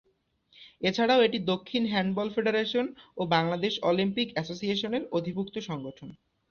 এছাড়াও 0.81 1.19
এটি 1.23 1.37
দক্ষিণ 1.51 1.83
হ্যান্ডবল 1.91 2.27
ফেডারেশন 2.35 2.85
ও 3.17 3.31
বাংলাদেশ 3.35 3.73
অলিম্পিক 3.83 4.27
অ্যাসোসিয়েশনের 4.33 5.03
অধিভুক্ত 5.11 5.55
সংগঠন। 5.69 6.09